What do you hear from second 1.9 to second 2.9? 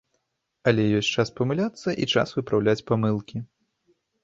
і час выпраўляць